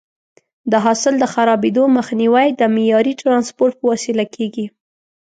[0.71, 4.65] د حاصل د خرابېدو مخنیوی د معیاري ټرانسپورټ په وسیله کېږي.